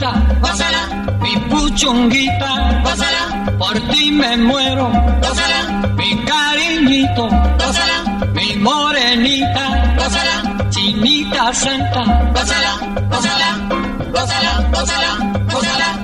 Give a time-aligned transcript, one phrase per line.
[0.00, 0.86] Gózala,
[1.20, 4.90] mi puchunguita, gózala, por ti me muero,
[5.22, 7.28] gózala, mi cariñito,
[7.58, 12.02] gózala, mi morenita, gózala, chinita santa,
[12.34, 12.72] gózala,
[13.10, 13.48] gózala,
[14.12, 15.10] gózala, gózala,
[15.52, 16.03] gózala.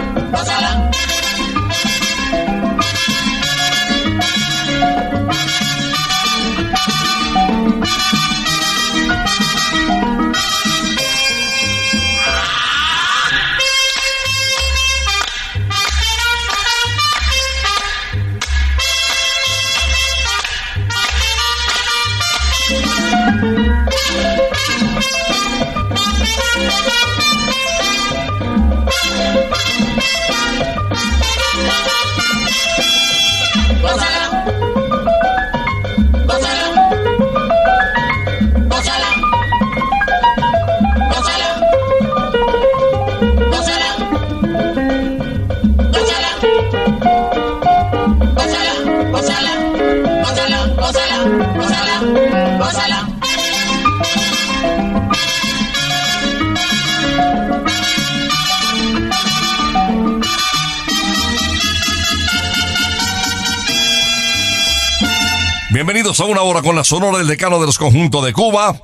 [65.93, 68.81] Bienvenidos a una hora con la sonora del decano de los conjuntos de Cuba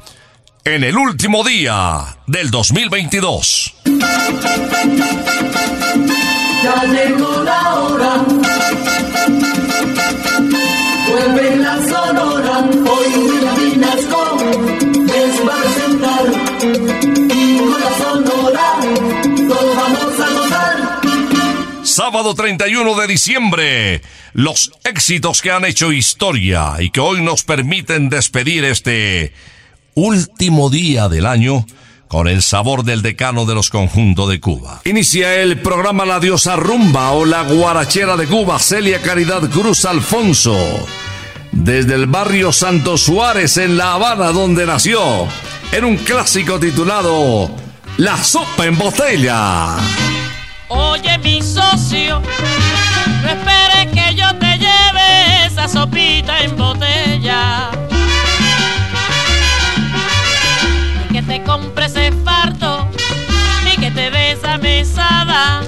[0.65, 3.75] en el último día del 2022.
[6.63, 8.25] Ya llegó la hora.
[11.07, 12.69] Vuelve la sonora.
[12.91, 13.07] Hoy
[13.71, 14.37] Vinasco
[15.05, 16.25] les va a presentar.
[17.33, 18.79] Y con la sonora
[19.47, 20.77] todos vamos a gozar.
[21.83, 24.01] Sábado 31 de diciembre,
[24.37, 29.33] los éxitos que han hecho historia y que hoy nos permiten despedir este
[29.95, 31.65] último día del año
[32.07, 34.81] con el sabor del decano de los conjuntos de Cuba.
[34.85, 40.55] Inicia el programa La Diosa Rumba o La Guarachera de Cuba, Celia Caridad Cruz Alfonso.
[41.51, 45.27] Desde el barrio Santo Suárez en La Habana, donde nació,
[45.71, 47.49] en un clásico titulado
[47.97, 49.77] La Sopa en Botella.
[50.69, 52.21] Oye, mi socio,
[53.21, 57.71] no esperes que yo te lleve esa sopita en botella.
[61.09, 62.89] Ni que te compre ese fardo,
[63.63, 65.61] ni que te dé esa mesada.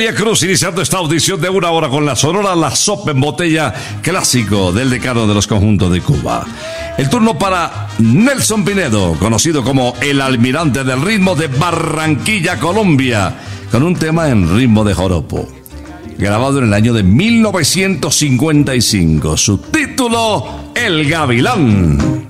[0.00, 3.74] Celia Cruz iniciando esta audición de una hora con la sonora La Sopa en Botella,
[4.00, 6.46] clásico del decano de los conjuntos de Cuba.
[6.96, 13.34] El turno para Nelson Pinedo, conocido como el almirante del ritmo de Barranquilla, Colombia,
[13.70, 15.46] con un tema en ritmo de joropo.
[16.16, 19.36] Grabado en el año de 1955.
[19.36, 22.29] Su título, El Gavilán.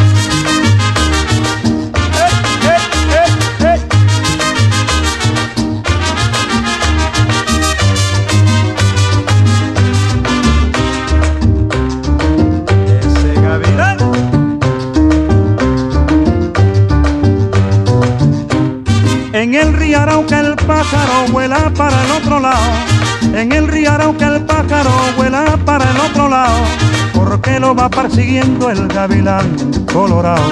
[27.71, 29.45] Lo va persiguiendo el gavilán
[29.93, 30.43] colorado.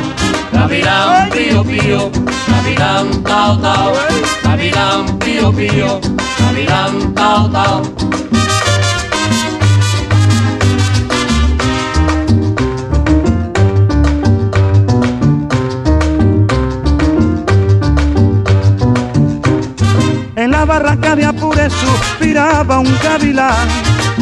[0.54, 2.12] Gavilán pío pío,
[2.48, 3.94] gavilán tao tao,
[4.44, 6.00] gavilán pío pío,
[6.40, 7.82] gavilán tao tao.
[20.38, 23.68] En la barranca de Apure suspiraba un gavilán.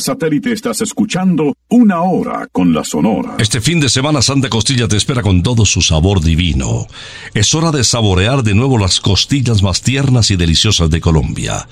[0.00, 3.36] Satélite estás escuchando Una Hora con la Sonora.
[3.38, 6.86] Este fin de semana Santa Costilla te espera con todo su sabor divino.
[7.34, 11.66] Es hora de saborear de nuevo las costillas más tiernas y deliciosas de Colombia.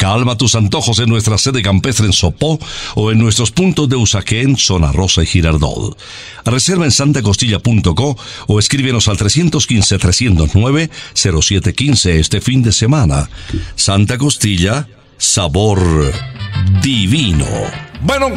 [0.00, 2.58] Calma tus antojos en nuestra sede campestre en Sopó
[2.94, 5.94] o en nuestros puntos de Usaquén, Zona Rosa y Girardol.
[6.46, 13.28] Reserva en santacostilla.co o escríbenos al 315-309-0715 este fin de semana.
[13.76, 16.14] Santa Costilla, sabor
[16.80, 17.46] divino.
[18.00, 18.30] Bueno,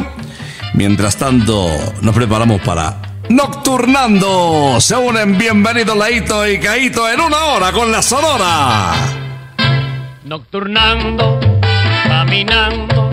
[0.74, 1.70] mientras tanto
[2.02, 4.80] nos preparamos para Nocturnando.
[4.80, 8.92] Se unen bienvenidos Laito y Caito en una hora con la Sonora.
[10.24, 11.40] Nocturnando,
[12.04, 13.10] caminando,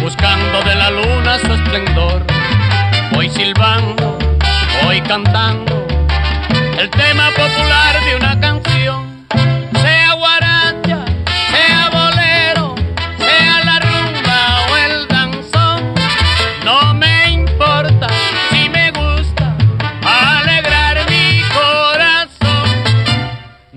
[0.00, 2.24] buscando de la luna su esplendor.
[3.12, 4.16] Voy silbando,
[4.84, 5.86] voy cantando
[6.78, 9.26] el tema popular de una canción.
[9.72, 10.55] Sea guaracha,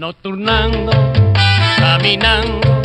[0.10, 0.92] Nocturnando,
[1.78, 2.79] caminando,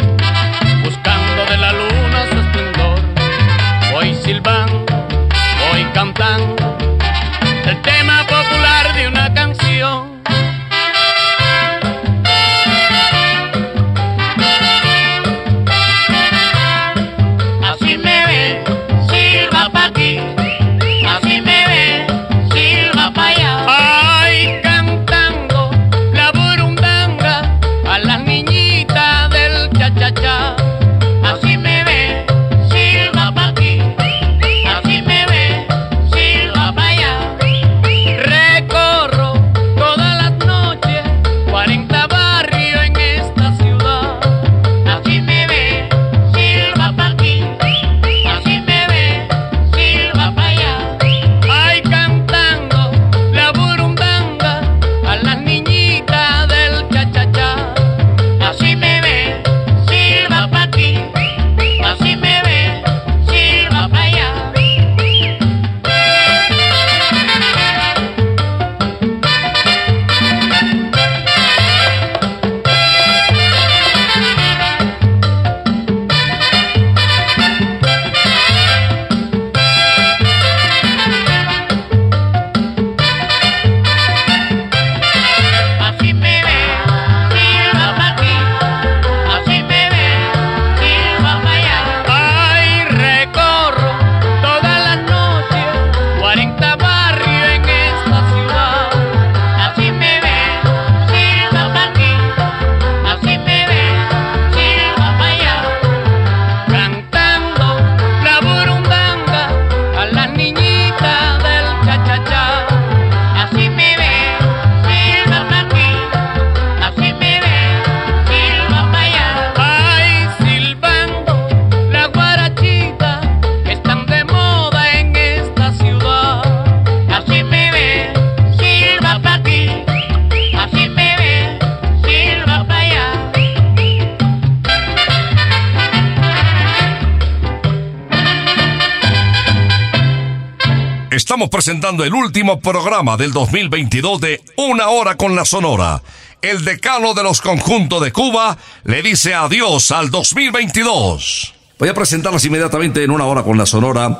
[141.84, 146.00] el último programa del 2022 de Una Hora con la Sonora.
[146.40, 151.54] El decano de los conjuntos de Cuba le dice adiós al 2022.
[151.78, 154.18] Voy a presentarlas inmediatamente en Una Hora con la Sonora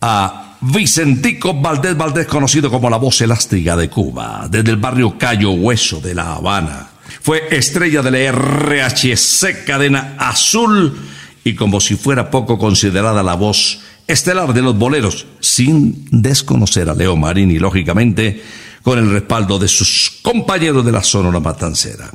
[0.00, 5.52] a Vicentico Valdés Valdés, conocido como la voz elástica de Cuba, desde el barrio Cayo
[5.52, 6.88] Hueso de La Habana.
[7.22, 10.98] Fue estrella de la RHC Cadena Azul
[11.44, 16.94] y como si fuera poco considerada la voz estelar de los boleros, sin desconocer a
[16.94, 18.42] Leo Marini, lógicamente,
[18.82, 22.10] con el respaldo de sus compañeros de la Sonora Matancera.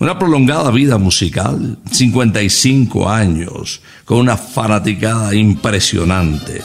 [0.00, 6.62] Una prolongada vida musical, 55 años, con una fanaticada impresionante.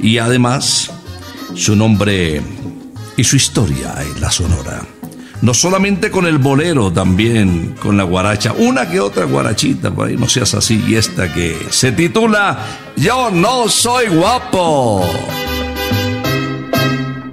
[0.00, 0.90] Y además,
[1.54, 2.40] su nombre
[3.16, 4.99] y su historia en la Sonora
[5.42, 10.16] no solamente con el bolero, también con la guaracha, una que otra guarachita, por ahí
[10.16, 12.58] no seas así, y esta que se titula
[12.96, 15.04] Yo no soy guapo.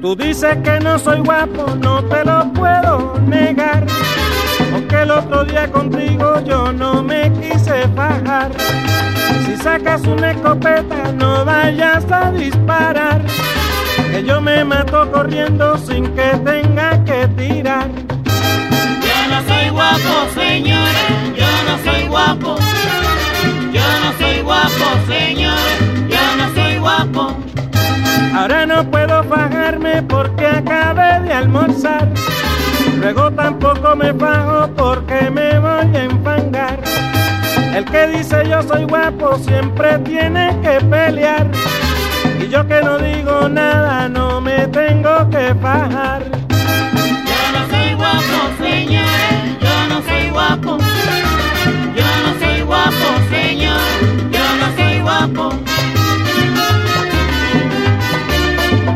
[0.01, 3.85] Tú dices que no soy guapo, no te lo puedo negar.
[4.71, 8.51] Porque el otro día contigo yo no me quise bajar.
[9.45, 13.21] Si sacas una escopeta, no vayas a disparar
[14.17, 17.88] que yo me mato corriendo sin que tenga que tirar.
[19.05, 22.57] Yo no soy guapo, señores, yo no soy guapo.
[23.71, 27.38] Yo no soy guapo, señores, yo no soy guapo.
[28.36, 32.07] Ahora no puedo bajarme porque acabé de almorzar.
[33.00, 36.79] Luego tampoco me bajo porque me voy a enfangar.
[37.75, 41.51] El que dice yo soy guapo siempre tiene que pelear.
[42.41, 46.24] Y yo que no digo nada, no me tengo que bajar.
[47.29, 50.77] Yo no soy guapo, señores, yo no soy guapo.
[51.96, 53.81] Yo no soy guapo, señor,
[54.31, 55.53] yo no soy guapo.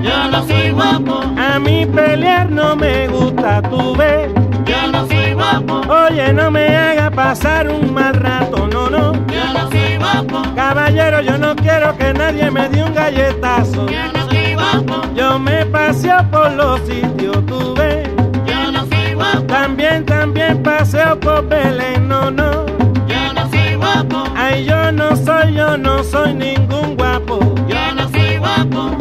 [0.03, 1.21] Yo no soy guapo.
[1.37, 4.29] A mí pelear no me gusta, tú ves.
[4.65, 5.81] Yo no soy guapo.
[5.89, 9.13] Oye, no me haga pasar un mal rato, no, no.
[9.27, 9.80] Yo no soy
[10.55, 13.87] Caballero, yo no quiero que nadie me dé un galletazo.
[13.87, 15.01] Yo no soy guapo.
[15.15, 18.09] Yo me paseo por los sitios, tú ves.
[18.45, 19.43] Yo no soy guapo.
[19.43, 22.65] También, también paseo por Belén, no, no.
[23.07, 24.23] Yo no soy guapo.
[24.35, 27.39] Ay, yo no soy, yo no soy ningún guapo.
[27.67, 28.97] Yo no soy guapo.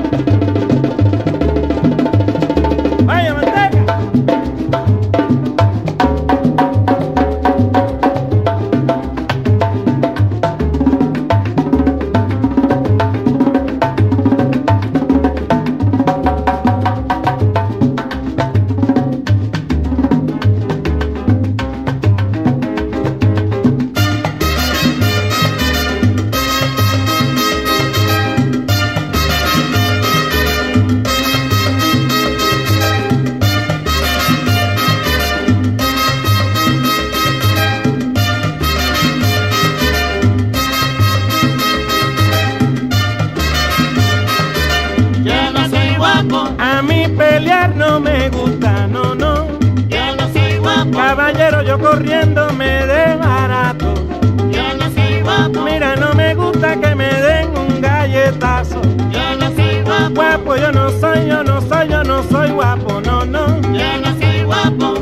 [63.24, 63.78] No, no.
[63.78, 64.94] Yo no soy guapo.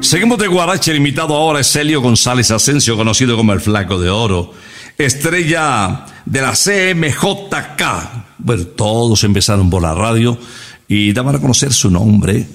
[0.00, 4.08] Seguimos de Guarache, el invitado ahora es Celio González Asensio, conocido como el Flaco de
[4.08, 4.52] Oro,
[4.96, 8.36] estrella de la CMJK.
[8.38, 10.38] Bueno, todos empezaron por la radio
[10.86, 12.46] y daban a conocer su nombre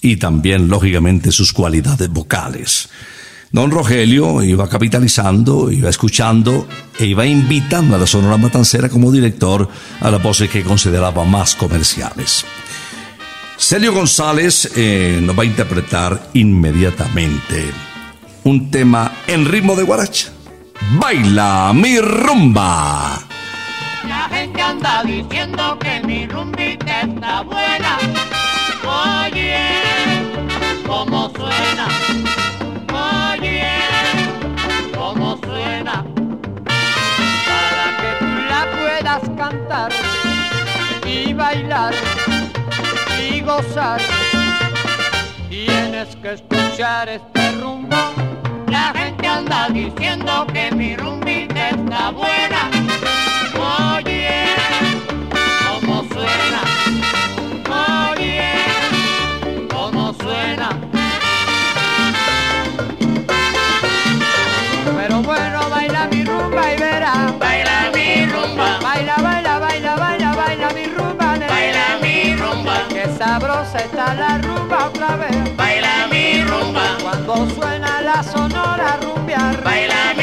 [0.00, 2.88] y también, lógicamente, sus cualidades vocales.
[3.52, 9.68] Don Rogelio iba capitalizando, iba escuchando e iba invitando a la Sonora Matancera como director
[10.00, 12.44] a las voces que consideraba más comerciales.
[13.58, 17.72] Celio González eh, nos va a interpretar inmediatamente
[18.44, 20.28] un tema en ritmo de guaracha.
[20.98, 23.20] Baila mi rumba.
[24.08, 28.39] La gente anda diciendo que mi está buena.
[41.40, 41.94] Bailar
[43.18, 44.00] y gozar.
[45.48, 47.96] Tienes que escuchar este rumbo.
[48.68, 52.62] La gente anda diciendo que mi rumbita está buena.
[53.96, 54.59] Oye,
[73.88, 75.56] baila la rumba otra vez.
[75.56, 79.62] Baila mi rumba, Cuando suena la sonora rumbear.
[79.64, 80.19] baila mi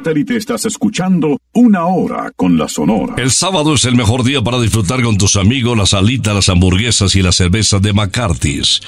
[0.00, 3.16] satélite estás escuchando Una Hora con la Sonora.
[3.18, 7.14] El sábado es el mejor día para disfrutar con tus amigos las alitas, las hamburguesas
[7.16, 8.80] y las cervezas de McCarthy's.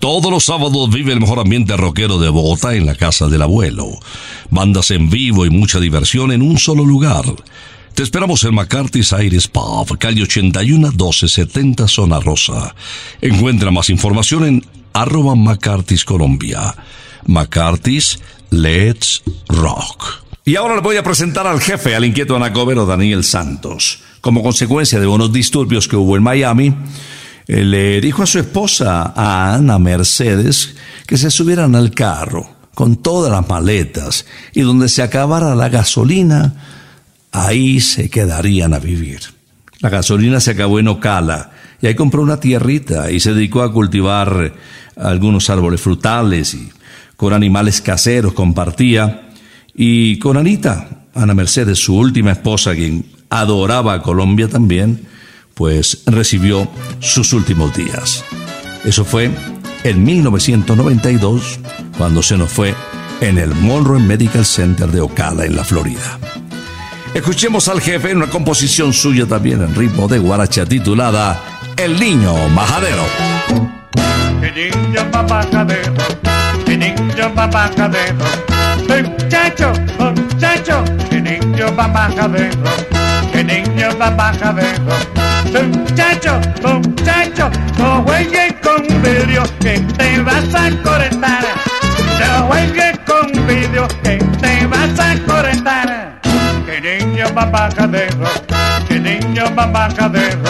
[0.00, 4.00] Todos los sábados vive el mejor ambiente rockero de Bogotá en la casa del abuelo.
[4.50, 7.24] Bandas en vivo y mucha diversión en un solo lugar.
[7.94, 12.74] Te esperamos en McCarthy's Aires Pub, calle 81 1270 Zona Rosa.
[13.20, 16.74] Encuentra más información en arroba McCarthy's Colombia.
[17.26, 18.18] McCarthy's
[18.50, 20.27] Let's Rock.
[20.48, 24.00] Y ahora le voy a presentar al jefe, al inquieto anacobero Daniel Santos.
[24.22, 26.74] Como consecuencia de unos disturbios que hubo en Miami,
[27.46, 30.74] eh, le dijo a su esposa, Ana Mercedes,
[31.06, 36.54] que se subieran al carro con todas las maletas y donde se acabara la gasolina,
[37.30, 39.20] ahí se quedarían a vivir.
[39.80, 41.50] La gasolina se acabó en Ocala
[41.82, 44.54] y ahí compró una tierrita y se dedicó a cultivar
[44.96, 46.70] algunos árboles frutales y
[47.18, 49.27] con animales caseros compartía.
[49.80, 55.06] Y con Anita, Ana Mercedes, su última esposa, quien adoraba a Colombia también,
[55.54, 58.24] pues recibió sus últimos días.
[58.84, 59.30] Eso fue
[59.84, 61.60] en 1992,
[61.96, 62.74] cuando se nos fue
[63.20, 66.18] en el Monroe Medical Center de Ocala, en la Florida.
[67.14, 71.40] Escuchemos al jefe en una composición suya también en ritmo de guaracha titulada
[71.76, 73.04] El Niño Majadero.
[74.40, 75.94] Que niño papacadero,
[76.66, 77.08] que niño.
[79.48, 82.70] Muchacho, muchacho, que niño papacadero,
[83.32, 84.92] que niño papacadero.
[85.72, 91.44] Muchacho, muchacho, no juegues con vidrio que te vas a cortar.
[92.20, 96.20] No juegues con vidrio que te vas a cortar.
[96.66, 98.28] Que niño papacadero,
[98.86, 100.42] que niño papacadero.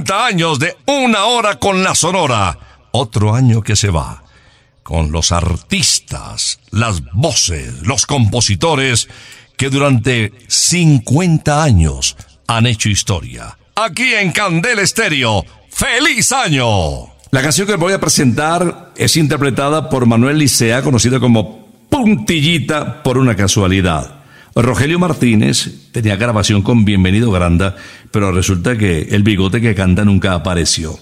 [0.00, 2.58] ¡50 años de una hora con la Sonora.
[2.92, 4.22] Otro año que se va.
[4.82, 9.08] Con los artistas, las voces, los compositores
[9.56, 13.56] que durante 50 años han hecho historia.
[13.76, 15.44] Aquí en Candel Estéreo.
[15.70, 17.12] ¡Feliz año!
[17.30, 23.18] La canción que voy a presentar es interpretada por Manuel Licea, conocido como Puntillita por
[23.18, 24.19] una casualidad.
[24.54, 27.76] Rogelio Martínez tenía grabación con Bienvenido Granda,
[28.10, 30.98] pero resulta que el bigote que canta nunca apareció.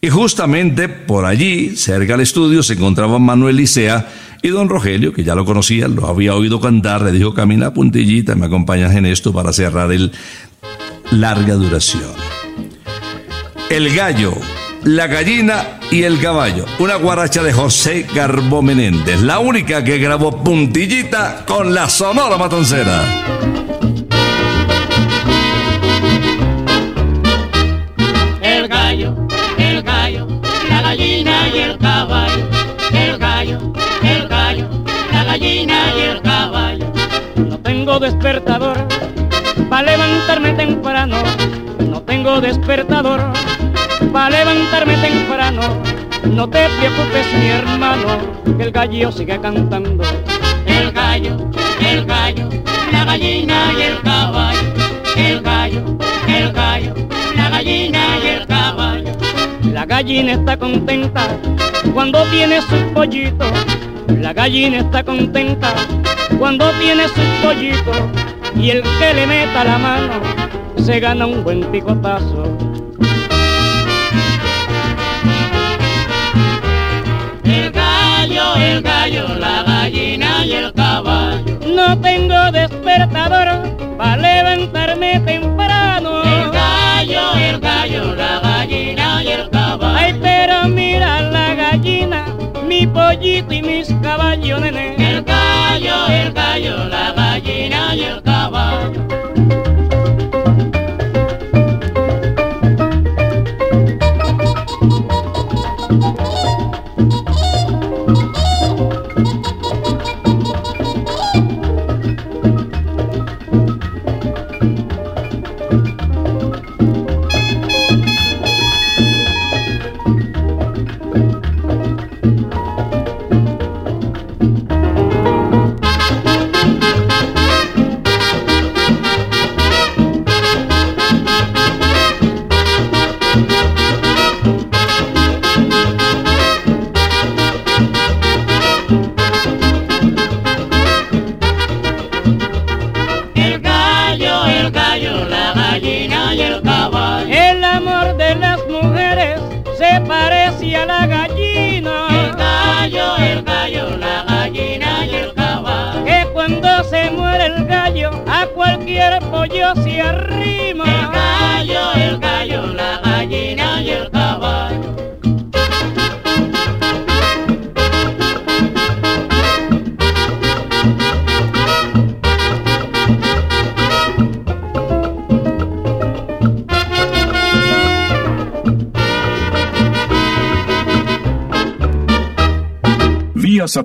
[0.00, 4.08] Y justamente por allí, cerca del estudio, se encontraba Manuel Licea
[4.42, 8.34] y don Rogelio, que ya lo conocía, lo había oído cantar, le dijo, camina puntillita,
[8.34, 10.12] me acompañas en esto para cerrar el
[11.10, 12.12] larga duración.
[13.70, 14.32] El gallo,
[14.86, 16.64] la gallina y el caballo.
[16.78, 23.02] Una guaracha de José Garbo Menéndez, la única que grabó puntillita con la Sonora Matancera.
[28.40, 29.16] El gallo,
[29.58, 30.28] el gallo,
[30.70, 32.48] la gallina y el caballo.
[32.92, 33.72] El gallo,
[34.04, 34.68] el gallo,
[35.12, 36.92] la gallina y el caballo.
[37.34, 38.86] No tengo despertador
[39.68, 41.16] para levantarme temprano.
[41.80, 43.32] No tengo despertador
[44.16, 45.60] para levantarme temprano.
[46.24, 48.16] No te preocupes, mi hermano,
[48.56, 50.04] que el gallo sigue cantando.
[50.64, 51.36] El gallo,
[51.86, 52.48] el gallo,
[52.92, 54.68] la gallina y el caballo.
[55.18, 55.82] El gallo,
[56.28, 56.94] el gallo,
[57.36, 59.12] la gallina y el caballo.
[59.64, 61.26] La gallina está contenta
[61.92, 63.52] cuando tiene sus pollitos.
[64.08, 65.74] La gallina está contenta
[66.38, 67.98] cuando tiene sus pollitos.
[68.56, 70.14] Y el que le meta la mano
[70.78, 72.85] se gana un buen picotazo.
[78.76, 81.58] El gallo, la gallina y el caballo.
[81.66, 83.48] No tengo despertador
[83.96, 86.22] para levantarme temprano.
[86.22, 89.96] El gallo, el gallo, la gallina y el caballo.
[89.96, 92.26] Ay, pero mira la gallina,
[92.66, 94.94] mi pollito y mis caballos, nene.
[94.98, 99.05] El gallo, el gallo, la gallina y el caballo.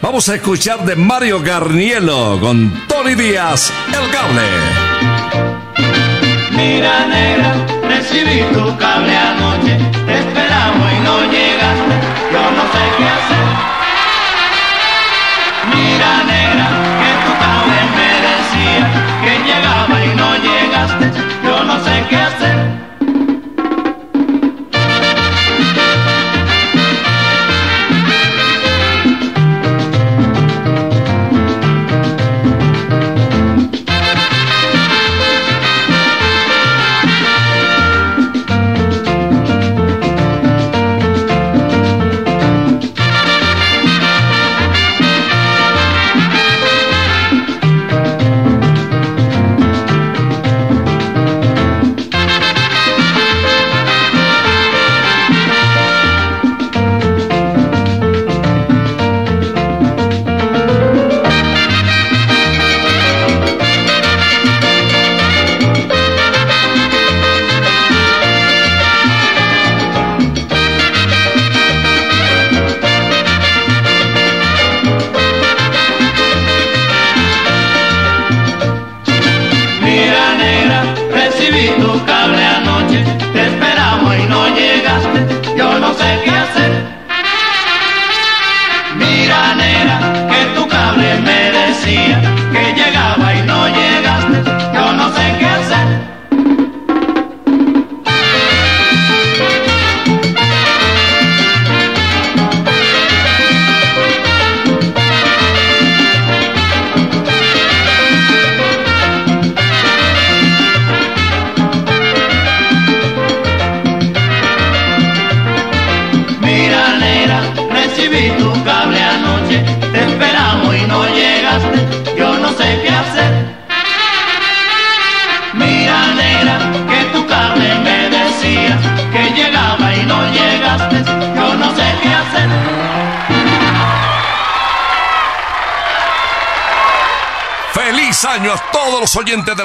[0.00, 4.42] Vamos a escuchar de Mario Garnielo con Tony Díaz, El Cable.
[6.52, 9.76] Mira negra, recibí tu cable anoche,
[10.06, 11.94] te esperamos y no llegaste,
[12.32, 13.69] yo no sé qué hacer.
[15.68, 16.68] Mira negra,
[17.00, 18.84] que tu cable me decía
[19.22, 21.10] que llegaba y no llegaste,
[21.44, 22.89] yo no sé qué hacer.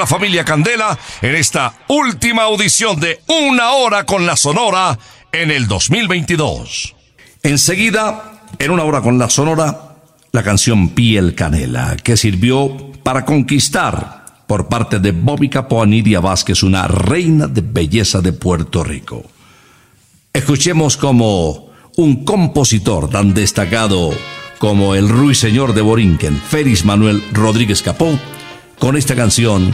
[0.05, 4.97] Familia Candela en esta última audición de Una Hora con la Sonora
[5.31, 6.95] en el 2022.
[7.43, 9.95] Enseguida, en Una Hora con la Sonora,
[10.31, 16.19] la canción Piel Canela, que sirvió para conquistar por parte de Bobby Capó a Nidia
[16.19, 19.23] Vázquez, una reina de belleza de Puerto Rico.
[20.33, 24.13] Escuchemos como un compositor tan destacado
[24.59, 28.19] como el ruiseñor de Borinquen, Félix Manuel Rodríguez Capó,
[28.79, 29.73] con esta canción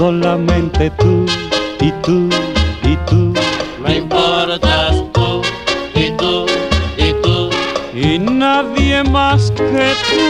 [0.00, 1.26] Solamente tú
[1.78, 2.26] y tú
[2.82, 3.34] y tú.
[3.84, 5.42] Me importas tú
[5.94, 6.46] y tú
[6.96, 7.50] y tú.
[7.94, 10.20] Y nadie más que tú.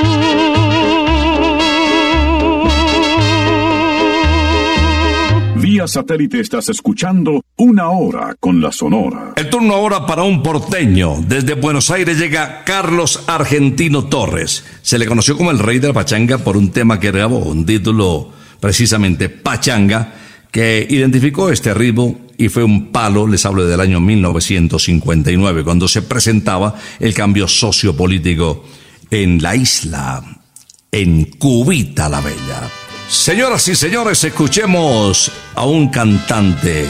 [5.55, 9.35] Vía satélite estás escuchando Una Hora con la Sonora.
[9.37, 11.23] El turno ahora para un porteño.
[11.29, 14.65] Desde Buenos Aires llega Carlos Argentino Torres.
[14.83, 17.65] Se le conoció como el rey de la pachanga por un tema que grabó, un
[17.65, 20.15] título precisamente Pachanga,
[20.51, 26.03] que identificó este ritmo y fue un palo, les hablo del año 1959, cuando se
[26.03, 28.65] presentaba el cambio sociopolítico
[29.11, 30.23] en la isla,
[30.91, 32.71] en Cubita la Bella.
[33.09, 36.87] Señoras y señores, escuchemos a un cantante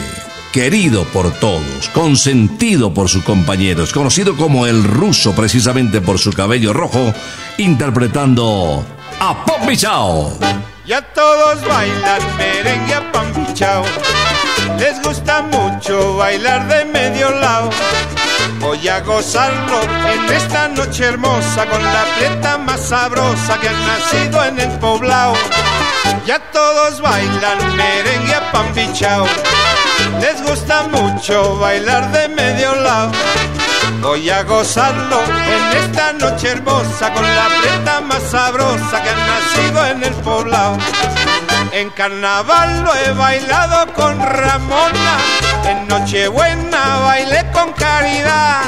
[0.51, 6.73] querido por todos, consentido por sus compañeros, conocido como el ruso precisamente por su cabello
[6.73, 7.13] rojo,
[7.57, 8.85] interpretando
[9.19, 10.70] a Pop Chao.
[10.85, 13.83] Ya todos bailan merengue a pampichao.
[14.79, 17.69] Les gusta mucho bailar de medio lado.
[18.59, 24.43] Voy a gozarlo en esta noche hermosa con la prieta más sabrosa que ha nacido
[24.43, 25.35] en el poblado.
[26.25, 29.27] Ya todos bailan merengue a pampichao.
[30.19, 33.11] Les gusta mucho bailar de medio lado.
[34.01, 39.85] Voy a gozarlo en esta noche hermosa con la prieta más sabrosa que ha nacido
[39.85, 40.77] en el poblado.
[41.71, 45.17] En carnaval lo he bailado con Ramona,
[45.65, 48.63] en Nochebuena bailé con Caridad.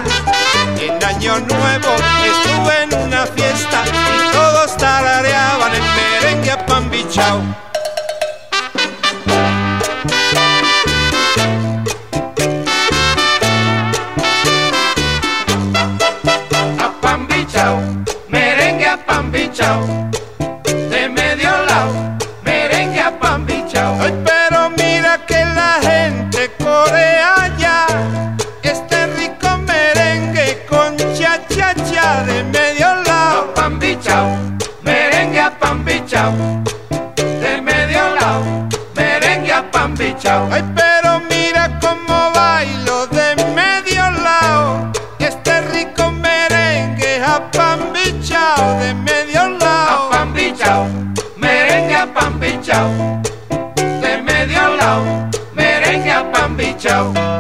[0.80, 1.96] En Año Nuevo
[2.26, 7.40] estuve en una fiesta y todos tarareaban el merengue a pambichao.
[7.40, 7.73] A
[20.90, 21.94] De medio lado,
[22.44, 23.98] merengue a pambichao.
[24.02, 27.86] Ay, pero mira que la gente corea ya
[28.62, 33.50] este rico merengue con cha cha cha de medio lado.
[33.50, 34.38] A pambichao,
[34.84, 36.34] merengue a pambichao.
[37.16, 38.46] De medio lado,
[38.96, 40.50] merengue a pambichao.
[40.52, 44.92] Ay, pero mira cómo bailo de medio lado.
[45.20, 49.23] Este rico merengue a pambichao de medio
[50.54, 50.88] pambichao,
[51.36, 53.22] merengue a pambichao.
[53.76, 57.33] De medio lado, merengue a pambichao.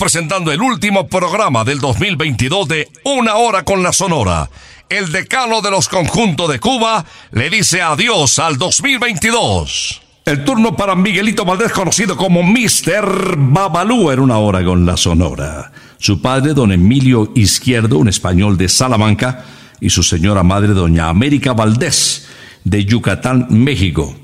[0.00, 4.48] Presentando el último programa del 2022 de Una Hora con la Sonora.
[4.88, 10.00] El decano de los conjuntos de Cuba le dice adiós al 2022.
[10.24, 13.36] El turno para Miguelito Valdés, conocido como Mr.
[13.36, 15.70] Babalú, en una hora con la Sonora.
[15.98, 19.44] Su padre, don Emilio Izquierdo, un español de Salamanca,
[19.82, 22.26] y su señora madre, doña América Valdés,
[22.64, 24.16] de Yucatán, México.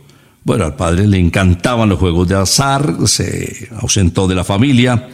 [0.43, 5.11] Bueno, al padre le encantaban los juegos de azar, se ausentó de la familia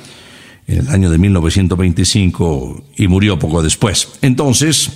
[0.66, 4.08] en el año de 1925 y murió poco después.
[4.22, 4.90] Entonces,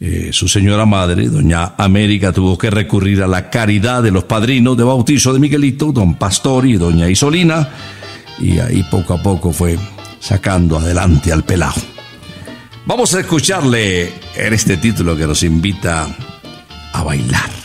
[0.00, 4.76] eh, su señora madre, doña América, tuvo que recurrir a la caridad de los padrinos
[4.76, 7.68] de bautizo de Miguelito, don Pastor y doña Isolina,
[8.38, 9.78] y ahí poco a poco fue
[10.20, 11.74] sacando adelante al pelao.
[12.86, 16.06] Vamos a escucharle en este título que nos invita
[16.92, 17.63] a bailar.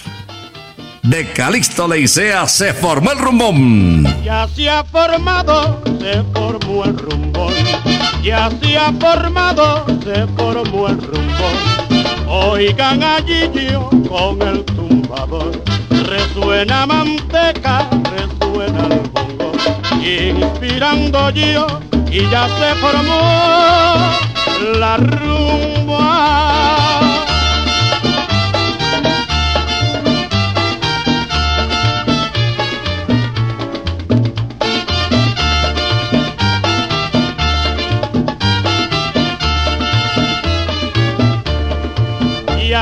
[1.04, 4.04] De Calixto Leicea se formó el rumbón.
[4.24, 7.54] Ya se ha formado, se formó el rumbón.
[8.24, 11.80] Ya se ha formado, se formó el rumbón.
[12.28, 15.52] Oigan allí yo con el tumbador.
[15.89, 19.52] Resuena manteca, resuena el bongo.
[20.04, 21.68] Inspirando yo
[22.12, 23.20] y ya se formó
[24.80, 26.79] la rumba.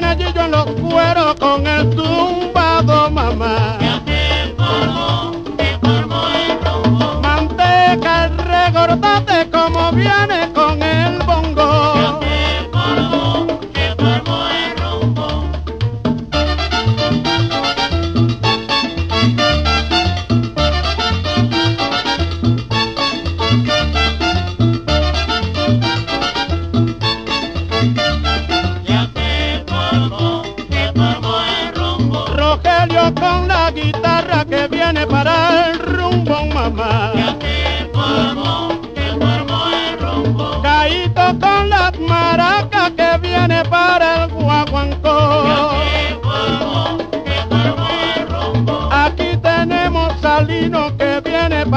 [0.00, 2.67] Yo en los cueros con el tumbado,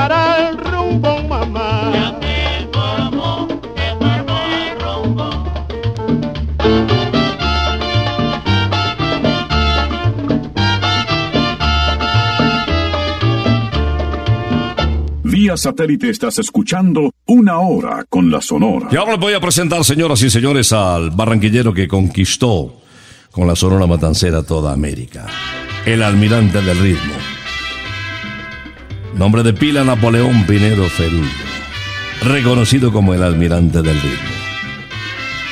[0.01, 2.17] para el rumbo, mamá.
[15.23, 18.87] Vía satélite estás escuchando una hora con la Sonora.
[18.91, 22.81] Y ahora les voy a presentar, señoras y señores, al barranquillero que conquistó
[23.31, 25.27] con la Sonora Matancera toda América.
[25.85, 27.30] El almirante del ritmo.
[29.13, 31.29] Nombre de pila Napoleón Pinedo Ferullo.
[32.23, 34.29] Reconocido como el almirante del ritmo.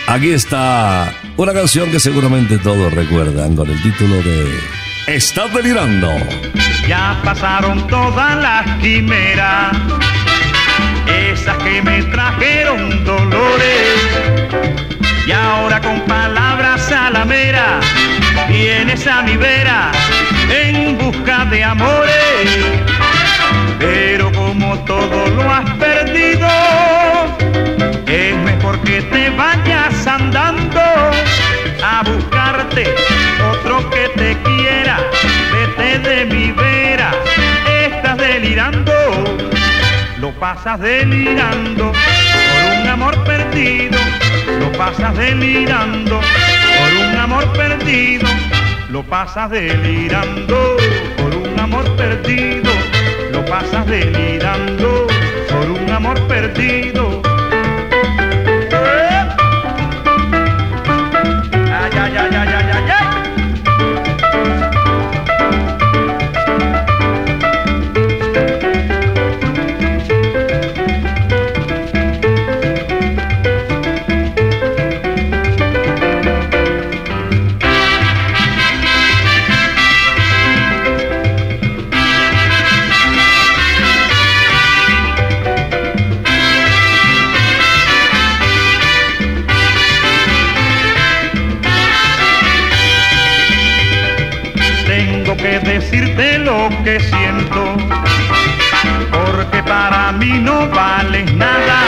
[0.07, 4.47] Aquí está una canción que seguramente todos recuerdan con el título de
[5.07, 6.09] Estás delirando.
[6.87, 9.77] Ya pasaron todas las quimeras,
[11.07, 13.99] esas que me trajeron dolores.
[15.27, 17.79] Y ahora con palabras a la mera,
[18.47, 19.91] vienes a mi vera
[20.49, 22.98] en busca de amores.
[23.79, 26.47] Pero como todo lo has perdido,
[28.05, 30.81] es mejor que te vayas andando
[31.83, 32.93] a buscarte
[33.51, 34.97] otro que te quiera.
[35.51, 37.11] Vete de mi vera,
[37.85, 38.93] estás delirando,
[40.17, 43.97] lo pasas delirando por un amor perdido,
[44.59, 48.27] lo pasas delirando por un amor perdido,
[48.89, 50.77] lo pasas delirando
[51.17, 52.58] por un amor perdido,
[53.49, 55.07] pasas delirando
[55.49, 57.28] por un amor perdido.
[95.79, 97.77] decirte lo que siento,
[99.11, 101.79] porque para mí no vales nada.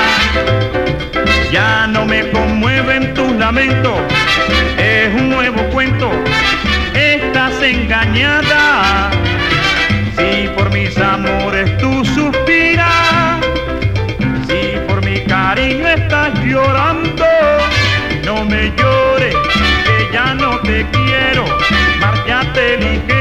[1.51, 3.99] Ya no me conmueven tus lamentos,
[4.77, 6.09] es un nuevo cuento,
[6.93, 9.11] estás engañada.
[10.15, 13.39] Si por mis amores tú suspiras,
[14.47, 17.25] si por mi cariño estás llorando,
[18.23, 19.35] no me llores,
[19.85, 21.43] que ya no te quiero,
[21.99, 23.20] márchate ligero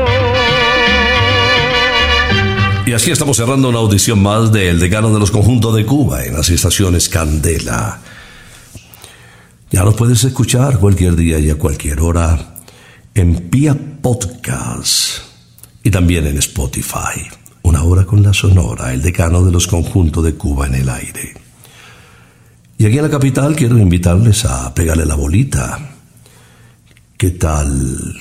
[2.91, 6.33] Y así estamos cerrando una audición más del decano de los conjuntos de Cuba en
[6.33, 8.01] las estaciones Candela.
[9.71, 12.55] Ya lo puedes escuchar cualquier día y a cualquier hora
[13.15, 15.19] en Pia Podcast
[15.81, 17.29] y también en Spotify.
[17.61, 21.33] Una hora con la Sonora, el decano de los conjuntos de Cuba en el aire.
[22.77, 25.79] Y aquí en la capital quiero invitarles a pegarle la bolita.
[27.15, 28.17] ¿Qué tal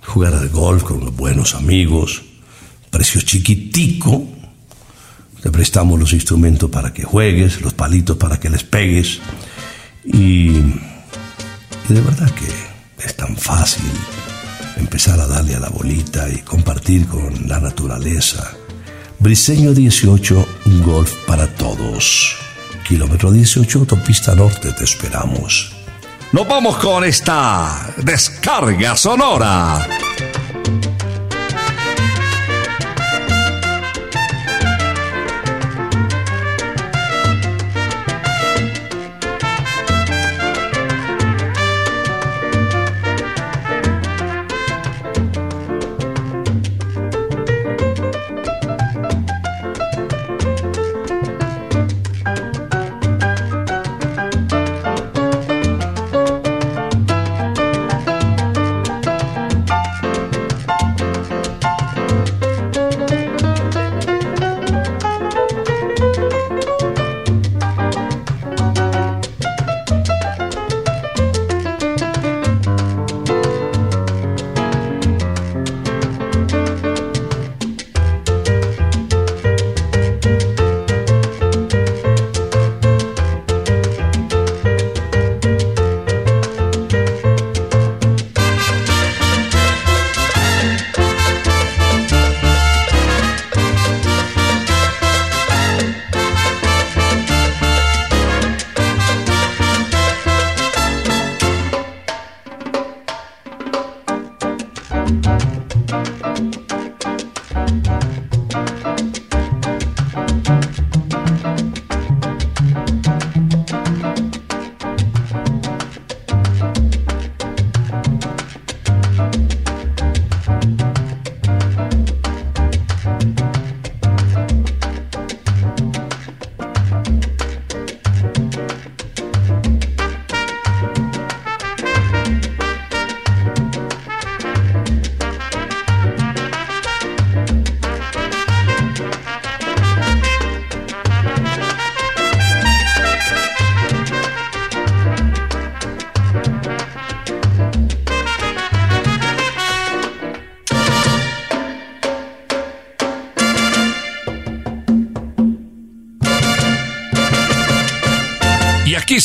[0.00, 2.22] jugar al golf con los buenos amigos?
[2.94, 4.24] Precio chiquitico.
[5.42, 9.18] Te prestamos los instrumentos para que juegues, los palitos para que les pegues.
[10.04, 10.52] Y,
[11.88, 13.90] de verdad que es tan fácil
[14.76, 18.52] empezar a darle a la bolita y compartir con la naturaleza.
[19.18, 22.36] Briseño 18, un golf para todos.
[22.86, 25.72] Kilómetro 18, autopista norte, te esperamos.
[26.30, 29.84] Nos vamos con esta descarga sonora.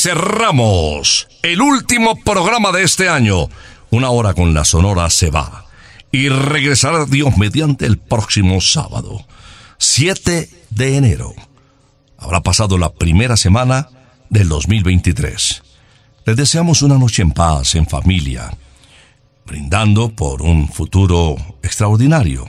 [0.02, 3.50] Cerramos el último programa de este año.
[3.89, 5.66] Una hora con la Sonora se va.
[6.12, 9.26] Y regresará Dios mediante el próximo sábado,
[9.78, 11.34] 7 de enero.
[12.18, 13.89] Habrá pasado la primera semana
[14.30, 15.64] del 2023.
[16.26, 18.52] Les deseamos una noche en paz, en familia,
[19.45, 22.45] brindando por un futuro extraordinario,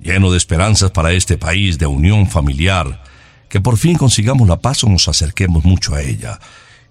[0.00, 3.02] lleno de esperanzas para este país de unión familiar,
[3.52, 6.40] que por fin consigamos la paz o nos acerquemos mucho a ella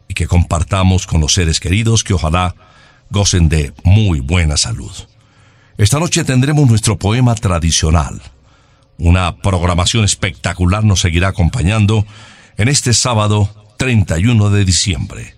[0.07, 2.53] y que compartamos con los seres queridos que ojalá
[3.09, 4.91] gocen de muy buena salud.
[5.79, 8.21] Esta noche tendremos nuestro poema tradicional.
[8.99, 12.05] Una programación espectacular nos seguirá acompañando
[12.57, 15.35] en este sábado 31 de diciembre.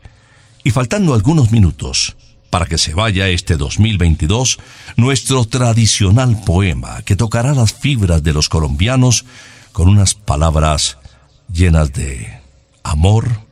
[0.65, 2.17] Y faltando algunos minutos
[2.49, 4.59] para que se vaya este 2022,
[4.97, 9.23] nuestro tradicional poema que tocará las fibras de los colombianos
[9.71, 10.97] con unas palabras
[11.51, 12.39] llenas de
[12.83, 13.43] amor,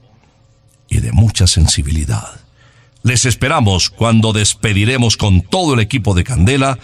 [0.91, 2.41] y de mucha sensibilidad.
[3.01, 6.77] Les esperamos cuando despediremos con todo el equipo de Candela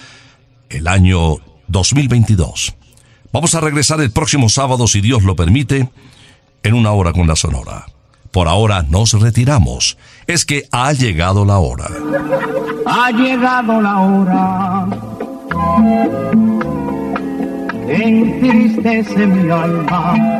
[0.69, 1.35] el año
[1.67, 2.73] 2022.
[3.31, 5.89] Vamos a regresar el próximo sábado, si Dios lo permite,
[6.63, 7.85] en una hora con la Sonora.
[8.31, 9.97] Por ahora nos retiramos.
[10.25, 11.89] Es que ha llegado la hora.
[12.85, 14.87] Ha llegado la hora
[17.89, 20.39] en entristece mi alma.